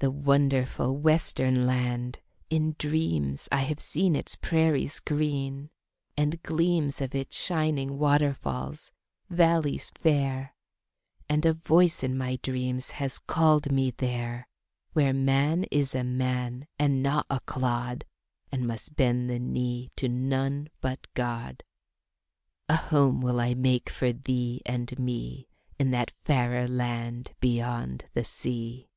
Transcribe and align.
"The 0.00 0.10
wonderful 0.10 0.94
western 0.98 1.64
land; 1.66 2.18
in 2.50 2.76
dreams 2.78 3.48
I 3.50 3.60
have 3.62 3.80
seen 3.80 4.14
its 4.14 4.36
prairies 4.36 5.00
green, 5.00 5.70
and 6.18 6.42
gleams 6.42 7.00
Of 7.00 7.14
its 7.14 7.34
shining 7.42 7.96
waterfalls, 7.98 8.92
valleys 9.30 9.88
fair, 9.94 10.54
And 11.30 11.46
a 11.46 11.54
voice 11.54 12.02
in 12.02 12.18
my 12.18 12.36
dreams 12.42 12.90
has 12.90 13.16
called 13.20 13.72
me 13.72 13.90
there 13.92 14.48
Where 14.92 15.14
man 15.14 15.64
is 15.70 15.94
a 15.94 16.04
man, 16.04 16.66
and 16.78 17.02
not 17.02 17.24
a 17.30 17.40
clod, 17.40 18.04
And 18.52 18.66
must 18.66 18.96
bend 18.96 19.30
the 19.30 19.38
knee 19.38 19.92
to 19.96 20.10
none 20.10 20.68
but 20.82 21.06
God. 21.14 21.62
A 22.68 22.76
home 22.76 23.22
will 23.22 23.40
I 23.40 23.54
make 23.54 23.88
for 23.88 24.12
thee 24.12 24.60
and 24.66 24.98
me 24.98 25.48
In 25.78 25.90
that 25.90 26.12
fairer 26.22 26.68
land 26.68 27.32
beyond 27.40 28.04
the 28.12 28.24
sea." 28.24 28.90